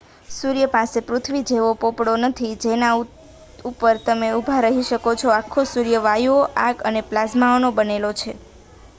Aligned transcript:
સૂર્ય 0.29 0.67
પાસે 0.67 0.99
પૃથ્વી 1.01 1.47
જેવો 1.49 1.71
પોપડો 1.81 2.13
નથી 2.21 2.53
કે 2.53 2.61
જેના 2.63 2.95
ઉપર 3.65 3.95
તમે 4.05 4.27
ઊભા 4.31 4.63
રહી 4.65 4.87
શકો 4.87 5.11
છો 5.15 5.29
આખો 5.31 5.61
સૂર્ય 5.67 5.99
વાયુઓ 6.01 6.43
આગ 6.61 6.77
અને 6.87 7.01
પ્લાઝમાનો 7.03 7.67
બનેલો 7.73 8.11
છે 8.15 8.31